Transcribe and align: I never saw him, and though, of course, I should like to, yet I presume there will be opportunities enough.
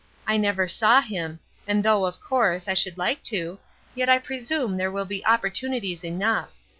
I 0.25 0.35
never 0.35 0.67
saw 0.67 0.99
him, 1.01 1.41
and 1.67 1.83
though, 1.83 2.07
of 2.07 2.19
course, 2.21 2.67
I 2.67 2.73
should 2.73 2.97
like 2.97 3.21
to, 3.25 3.59
yet 3.93 4.09
I 4.09 4.17
presume 4.17 4.75
there 4.75 4.89
will 4.91 5.05
be 5.05 5.23
opportunities 5.27 6.03
enough. 6.03 6.57